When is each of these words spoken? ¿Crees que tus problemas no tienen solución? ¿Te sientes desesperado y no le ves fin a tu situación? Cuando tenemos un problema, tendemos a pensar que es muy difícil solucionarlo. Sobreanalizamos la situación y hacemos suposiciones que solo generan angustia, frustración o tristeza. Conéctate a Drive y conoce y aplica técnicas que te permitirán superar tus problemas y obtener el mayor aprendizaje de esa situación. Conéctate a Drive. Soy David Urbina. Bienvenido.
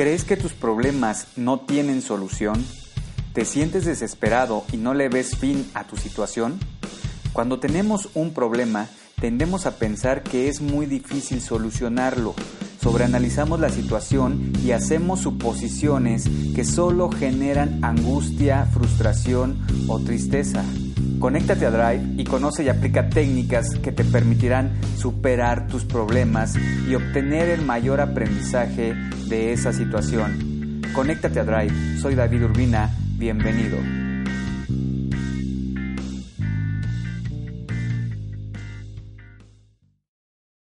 ¿Crees 0.00 0.24
que 0.24 0.38
tus 0.38 0.54
problemas 0.54 1.26
no 1.36 1.60
tienen 1.60 2.00
solución? 2.00 2.64
¿Te 3.34 3.44
sientes 3.44 3.84
desesperado 3.84 4.64
y 4.72 4.78
no 4.78 4.94
le 4.94 5.10
ves 5.10 5.36
fin 5.36 5.70
a 5.74 5.84
tu 5.84 5.98
situación? 5.98 6.58
Cuando 7.34 7.60
tenemos 7.60 8.08
un 8.14 8.32
problema, 8.32 8.88
tendemos 9.20 9.66
a 9.66 9.76
pensar 9.76 10.22
que 10.22 10.48
es 10.48 10.62
muy 10.62 10.86
difícil 10.86 11.42
solucionarlo. 11.42 12.34
Sobreanalizamos 12.82 13.60
la 13.60 13.68
situación 13.68 14.54
y 14.64 14.70
hacemos 14.70 15.20
suposiciones 15.20 16.24
que 16.54 16.64
solo 16.64 17.10
generan 17.10 17.84
angustia, 17.84 18.64
frustración 18.72 19.58
o 19.86 20.00
tristeza. 20.00 20.64
Conéctate 21.20 21.66
a 21.66 21.70
Drive 21.70 22.14
y 22.16 22.24
conoce 22.24 22.64
y 22.64 22.70
aplica 22.70 23.10
técnicas 23.10 23.74
que 23.74 23.92
te 23.92 24.04
permitirán 24.04 24.72
superar 24.96 25.66
tus 25.66 25.84
problemas 25.84 26.54
y 26.88 26.94
obtener 26.94 27.50
el 27.50 27.60
mayor 27.60 28.00
aprendizaje 28.00 28.94
de 29.28 29.52
esa 29.52 29.74
situación. 29.74 30.80
Conéctate 30.94 31.40
a 31.40 31.44
Drive. 31.44 32.00
Soy 32.00 32.14
David 32.14 32.44
Urbina. 32.44 32.90
Bienvenido. 33.18 34.09